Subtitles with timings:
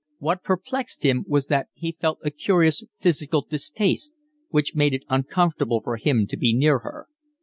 [0.17, 4.15] What perplexed him was that he felt a curious physical distaste,
[4.49, 7.07] which made it uncomfortable for him to be near her.